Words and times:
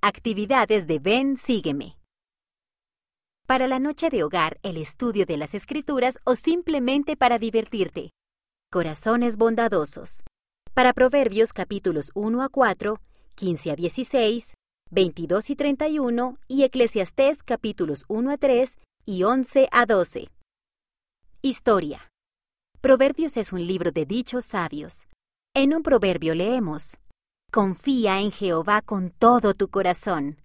Actividades 0.00 0.86
de 0.86 1.00
Ven, 1.00 1.36
sígueme. 1.36 1.96
Para 3.48 3.66
la 3.66 3.80
noche 3.80 4.10
de 4.10 4.22
hogar, 4.22 4.60
el 4.62 4.76
estudio 4.76 5.26
de 5.26 5.36
las 5.36 5.54
escrituras 5.54 6.20
o 6.22 6.36
simplemente 6.36 7.16
para 7.16 7.40
divertirte. 7.40 8.10
Corazones 8.70 9.36
bondadosos. 9.36 10.22
Para 10.72 10.92
Proverbios 10.92 11.52
capítulos 11.52 12.12
1 12.14 12.44
a 12.44 12.48
4, 12.48 13.00
15 13.34 13.70
a 13.72 13.74
16, 13.74 14.54
22 14.92 15.50
y 15.50 15.56
31 15.56 16.38
y 16.46 16.62
Eclesiastés 16.62 17.42
capítulos 17.42 18.04
1 18.06 18.30
a 18.30 18.36
3 18.36 18.78
y 19.04 19.24
11 19.24 19.68
a 19.72 19.84
12. 19.84 20.28
Historia. 21.42 22.08
Proverbios 22.80 23.36
es 23.36 23.52
un 23.52 23.66
libro 23.66 23.90
de 23.90 24.06
dichos 24.06 24.44
sabios. 24.46 25.08
En 25.54 25.74
un 25.74 25.82
proverbio 25.82 26.36
leemos, 26.36 26.98
Confía 27.50 28.20
en 28.20 28.30
Jehová 28.30 28.82
con 28.82 29.10
todo 29.10 29.54
tu 29.54 29.68
corazón. 29.68 30.36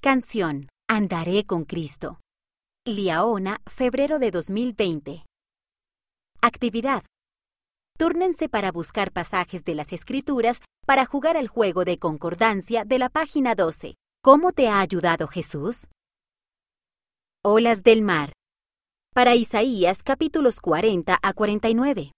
Canción 0.00 0.68
Andaré 0.90 1.44
con 1.44 1.66
Cristo. 1.66 2.18
Liaona, 2.86 3.60
febrero 3.66 4.18
de 4.18 4.30
2020. 4.30 5.24
Actividad. 6.40 7.04
Túrnense 7.98 8.48
para 8.48 8.72
buscar 8.72 9.12
pasajes 9.12 9.64
de 9.64 9.74
las 9.74 9.92
Escrituras 9.92 10.62
para 10.86 11.04
jugar 11.04 11.36
al 11.36 11.48
juego 11.48 11.84
de 11.84 11.98
concordancia 11.98 12.86
de 12.86 12.98
la 12.98 13.10
página 13.10 13.54
12. 13.54 13.96
¿Cómo 14.22 14.52
te 14.52 14.68
ha 14.68 14.80
ayudado 14.80 15.26
Jesús? 15.26 15.88
Olas 17.44 17.82
del 17.82 18.00
mar. 18.00 18.32
Para 19.18 19.34
Isaías 19.34 20.04
capítulos 20.04 20.60
40 20.60 21.18
a 21.20 21.32
49. 21.32 22.12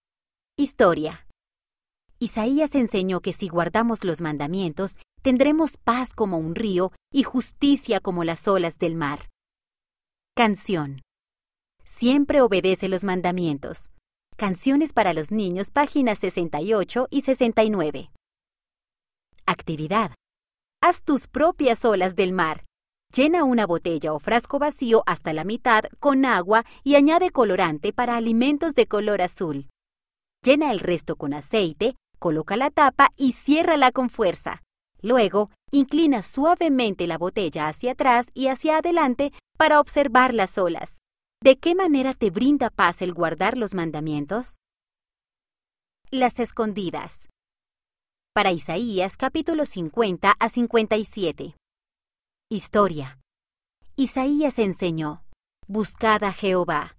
Historia. 0.59 1.27
Isaías 2.19 2.75
enseñó 2.75 3.21
que 3.21 3.33
si 3.33 3.49
guardamos 3.49 4.05
los 4.05 4.21
mandamientos, 4.21 4.99
tendremos 5.23 5.79
paz 5.79 6.13
como 6.13 6.37
un 6.37 6.55
río 6.55 6.93
y 7.11 7.23
justicia 7.23 8.01
como 8.01 8.23
las 8.23 8.47
olas 8.47 8.79
del 8.79 8.97
mar. 8.97 9.31
Canción. 10.37 11.01
Siempre 11.85 12.43
obedece 12.43 12.91
los 12.91 13.03
mandamientos. 13.03 13.93
Canciones 14.37 14.93
para 14.93 15.15
los 15.15 15.31
niños, 15.31 15.71
páginas 15.71 16.19
68 16.19 17.07
y 17.09 17.23
69. 17.23 18.11
Actividad. 19.47 20.13
Haz 20.83 21.03
tus 21.03 21.29
propias 21.29 21.83
olas 21.87 22.15
del 22.15 22.35
mar. 22.35 22.67
Llena 23.13 23.43
una 23.43 23.67
botella 23.67 24.13
o 24.13 24.21
frasco 24.21 24.61
vacío 24.61 25.03
hasta 25.05 25.33
la 25.33 25.43
mitad 25.43 25.83
con 25.99 26.25
agua 26.25 26.65
y 26.85 26.95
añade 26.95 27.31
colorante 27.31 27.93
para 27.93 28.17
alimentos 28.17 28.75
de 28.75 28.87
color 28.87 29.21
azul. 29.21 29.69
Llena 30.45 30.71
el 30.71 30.79
resto 30.79 31.17
con 31.17 31.35
aceite, 31.35 31.97
coloca 32.21 32.57
la 32.57 32.71
tapa 32.71 33.09
y 33.17 33.33
ciérrala 33.33 33.91
con 33.91 34.11
fuerza. 34.11 34.63
Luego, 35.03 35.51
inclina 35.73 36.23
suavemente 36.23 37.09
la 37.09 37.19
botella 37.19 37.67
hacia 37.67 37.93
atrás 37.93 38.31
y 38.33 38.47
hacia 38.47 38.77
adelante 38.77 39.33
para 39.59 39.81
observar 39.81 40.33
las 40.33 40.57
olas. 40.57 41.01
¿De 41.43 41.59
qué 41.59 41.75
manera 41.75 42.15
te 42.15 42.31
brinda 42.31 42.71
paz 42.71 43.03
el 43.03 43.13
guardar 43.13 43.57
los 43.57 43.75
mandamientos? 43.75 44.59
Las 46.11 46.39
escondidas. 46.39 47.29
Para 48.35 48.53
Isaías 48.53 49.17
capítulo 49.17 49.65
50 49.65 50.35
a 50.39 50.49
57. 50.49 51.57
Historia. 52.53 53.21
Isaías 53.95 54.59
enseñó, 54.59 55.23
Buscad 55.69 56.25
a 56.25 56.33
Jehová. 56.33 56.97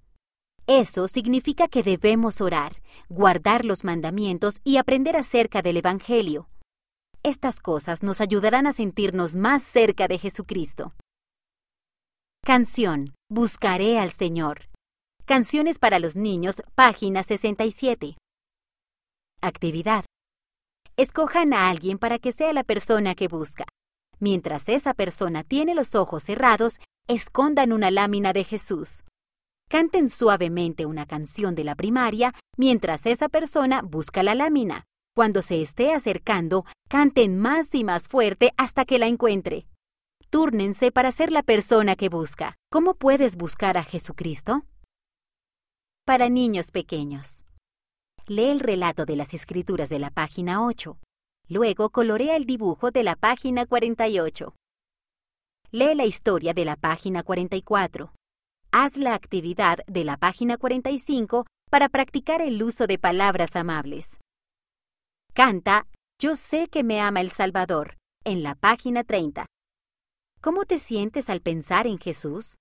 Eso 0.66 1.10
significa 1.10 1.68
que 1.68 1.84
debemos 1.84 2.40
orar, 2.40 2.82
guardar 3.10 3.66
los 3.66 3.84
mandamientos 3.84 4.62
y 4.64 4.78
aprender 4.78 5.18
acerca 5.18 5.62
del 5.62 5.76
Evangelio. 5.76 6.50
Estas 7.22 7.60
cosas 7.60 8.02
nos 8.02 8.22
ayudarán 8.22 8.66
a 8.66 8.72
sentirnos 8.72 9.36
más 9.36 9.62
cerca 9.62 10.08
de 10.08 10.20
Jesucristo. 10.20 10.94
Canción. 12.46 13.14
Buscaré 13.30 14.00
al 14.00 14.12
Señor. 14.12 14.70
Canciones 15.26 15.80
para 15.80 16.00
los 16.00 16.16
niños, 16.16 16.64
página 16.76 17.24
67. 17.24 18.16
Actividad. 19.42 20.06
Escojan 20.96 21.54
a 21.54 21.70
alguien 21.70 21.98
para 21.98 22.20
que 22.20 22.32
sea 22.32 22.54
la 22.54 22.64
persona 22.64 23.16
que 23.16 23.28
busca. 23.28 23.66
Mientras 24.22 24.70
esa 24.70 24.94
persona 24.94 25.44
tiene 25.44 25.74
los 25.74 25.96
ojos 25.96 26.24
cerrados, 26.24 26.80
escondan 27.08 27.74
una 27.74 27.90
lámina 27.90 28.34
de 28.34 28.44
Jesús. 28.44 29.04
Canten 29.68 30.09
suavemente 30.09 30.86
una 30.86 31.08
canción 31.08 31.56
de 31.56 31.64
la 31.64 31.76
primaria 31.76 32.36
mientras 32.56 33.08
esa 33.08 33.30
persona 33.30 33.82
busca 33.82 34.22
la 34.22 34.36
lámina. 34.36 34.86
Cuando 35.16 35.42
se 35.42 35.62
esté 35.62 35.92
acercando, 35.92 36.66
canten 36.88 37.40
más 37.40 37.74
y 37.74 37.84
más 37.84 38.08
fuerte 38.08 38.52
hasta 38.58 38.86
que 38.86 39.00
la 39.00 39.08
encuentre. 39.08 39.66
Túrnense 40.30 40.92
para 40.92 41.09
ser 41.09 41.32
la 41.32 41.42
persona 41.42 41.96
que 41.96 42.08
busca. 42.08 42.56
¿Cómo 42.72 42.94
puedes 42.94 43.36
buscar 43.38 43.76
a 43.76 43.84
Jesucristo? 43.84 44.66
Para 46.06 46.30
niños 46.30 46.70
pequeños. 46.72 47.44
Lee 48.28 48.50
el 48.50 48.59
relato 48.59 49.06
de 49.06 49.16
las 49.16 49.34
escrituras 49.34 49.90
de 49.90 49.97
la 49.97 50.12
página 50.12 50.64
8. 50.64 50.97
Luego 51.47 51.90
colorea 51.90 52.35
el 52.35 52.46
dibujo 52.46 52.91
de 52.91 53.03
la 53.03 53.16
página 53.16 53.66
48. 53.66 54.55
Lee 55.72 55.96
la 55.96 56.05
historia 56.05 56.53
de 56.53 56.66
la 56.66 56.76
página 56.76 57.23
44. 57.23 58.14
Haz 58.72 58.97
la 58.97 59.14
actividad 59.14 59.79
de 59.88 60.03
la 60.03 60.17
página 60.17 60.58
45 60.58 61.46
para 61.70 61.90
practicar 61.90 62.41
el 62.41 62.61
uso 62.61 62.88
de 62.88 62.97
palabras 62.97 63.55
amables. 63.55 64.20
Canta 65.34 65.88
Yo 66.22 66.35
sé 66.35 66.67
que 66.67 66.84
me 66.84 66.99
ama 66.99 67.22
el 67.22 67.32
Salvador 67.32 67.97
en 68.23 68.44
la 68.44 68.55
página 68.55 69.03
30. 69.03 69.46
¿Cómo 70.41 70.66
te 70.66 70.78
sientes 70.78 71.29
al 71.29 71.41
pensar 71.41 71.87
en 71.87 71.97
Jesús? 71.97 72.58